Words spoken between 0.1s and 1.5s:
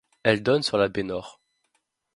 Elle donne sur la baie Nord.